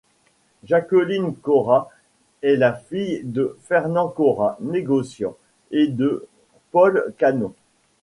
Jacqueline 0.63 1.35
Caurat 1.35 1.87
est 2.41 2.55
la 2.55 2.73
fille 2.73 3.21
de 3.23 3.55
Fernand 3.61 4.07
Caurat, 4.09 4.57
négociant, 4.59 5.37
et 5.69 5.85
de 5.89 6.27
Paule 6.71 7.13
Canon. 7.19 7.53